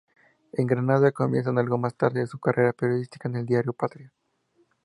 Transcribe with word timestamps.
En 0.53 0.65
Granada 0.65 1.11
comienza 1.11 1.51
algo 1.51 1.77
más 1.77 1.93
tarde 1.93 2.25
su 2.25 2.39
carrera 2.39 2.73
periodística 2.73 3.29
en 3.29 3.35
el 3.35 3.45
diario 3.45 3.71
"Patria". 3.71 4.11